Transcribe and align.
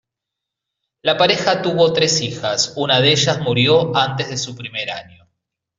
La 1.03 1.15
pareja 1.15 1.61
tuvo 1.61 1.93
tres 1.93 2.21
hijas, 2.21 2.73
una 2.75 2.99
de 3.01 3.11
ellas 3.11 3.39
murió 3.39 3.95
antes 3.95 4.31
de 4.31 4.37
su 4.39 4.55
primer 4.55 4.89
año. 4.89 5.29